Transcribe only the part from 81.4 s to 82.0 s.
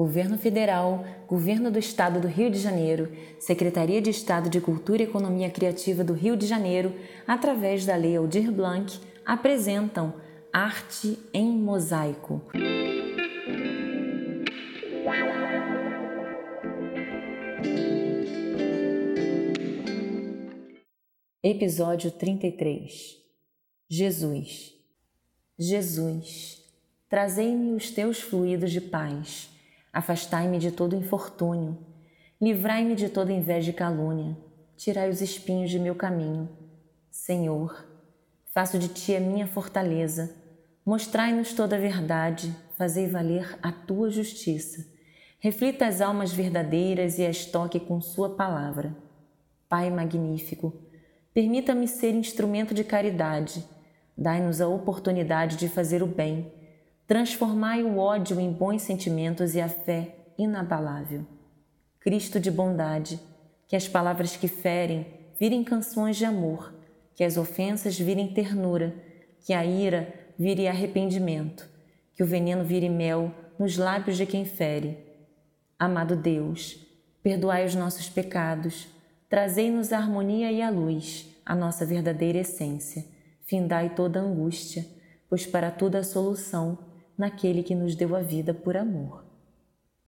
a nossa